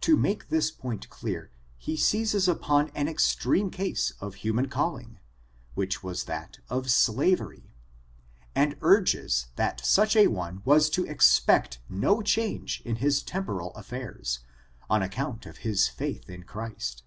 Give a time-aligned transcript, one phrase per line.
[0.00, 5.18] To make this point clear, he seizes npon an extreme case of human calling,
[5.74, 7.64] which was that of slav^^ry^
[8.54, 14.38] and urges that such a one was to expect no change in his temporal affairs,
[14.88, 17.02] on account of his faith in Christ.